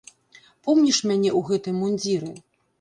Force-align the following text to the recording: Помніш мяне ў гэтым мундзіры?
Помніш 0.67 0.97
мяне 1.09 1.29
ў 1.37 1.45
гэтым 1.53 1.81
мундзіры? 1.85 2.35